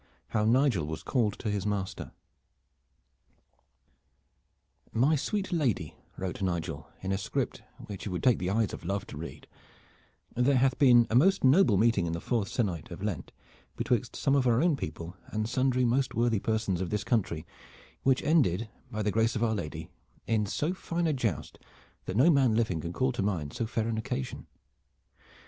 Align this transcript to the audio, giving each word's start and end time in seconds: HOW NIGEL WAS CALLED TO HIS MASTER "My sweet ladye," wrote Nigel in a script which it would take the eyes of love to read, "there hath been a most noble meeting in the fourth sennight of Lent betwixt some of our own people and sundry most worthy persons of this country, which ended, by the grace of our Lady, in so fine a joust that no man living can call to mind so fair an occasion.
HOW 0.29 0.45
NIGEL 0.45 0.87
WAS 0.87 1.03
CALLED 1.03 1.37
TO 1.37 1.51
HIS 1.51 1.67
MASTER 1.67 2.11
"My 4.91 5.15
sweet 5.15 5.51
ladye," 5.53 5.93
wrote 6.17 6.41
Nigel 6.41 6.89
in 7.03 7.11
a 7.11 7.19
script 7.19 7.61
which 7.85 8.07
it 8.07 8.09
would 8.09 8.23
take 8.23 8.39
the 8.39 8.49
eyes 8.49 8.73
of 8.73 8.83
love 8.83 9.05
to 9.05 9.17
read, 9.17 9.45
"there 10.33 10.55
hath 10.57 10.79
been 10.79 11.05
a 11.11 11.15
most 11.15 11.43
noble 11.43 11.77
meeting 11.77 12.07
in 12.07 12.13
the 12.13 12.19
fourth 12.19 12.47
sennight 12.49 12.89
of 12.89 13.03
Lent 13.03 13.31
betwixt 13.75 14.15
some 14.15 14.33
of 14.33 14.47
our 14.47 14.59
own 14.59 14.75
people 14.75 15.15
and 15.27 15.47
sundry 15.47 15.85
most 15.85 16.15
worthy 16.15 16.39
persons 16.39 16.81
of 16.81 16.89
this 16.89 17.03
country, 17.03 17.45
which 18.01 18.23
ended, 18.23 18.69
by 18.89 19.03
the 19.03 19.11
grace 19.11 19.35
of 19.35 19.43
our 19.43 19.53
Lady, 19.53 19.87
in 20.25 20.47
so 20.47 20.73
fine 20.73 21.05
a 21.05 21.13
joust 21.13 21.59
that 22.05 22.17
no 22.17 22.31
man 22.31 22.55
living 22.55 22.81
can 22.81 22.91
call 22.91 23.11
to 23.11 23.21
mind 23.21 23.53
so 23.53 23.67
fair 23.67 23.87
an 23.87 23.99
occasion. 23.99 24.47